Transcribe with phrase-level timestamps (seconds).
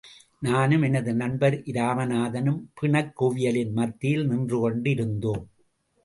[0.39, 5.45] நானும் எனது நண்பர் இராமநாதனும் பிணக்குவியலின் மத்தியில் நின்று கொண்டு இருந்தோம்.